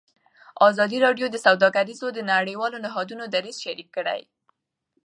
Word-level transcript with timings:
ازادي 0.69 0.97
راډیو 1.05 1.27
د 1.31 1.37
سوداګري 1.45 1.93
د 2.13 2.19
نړیوالو 2.33 2.81
نهادونو 2.85 3.23
دریځ 3.33 3.57
شریک 3.65 3.89
کړی. 3.97 4.21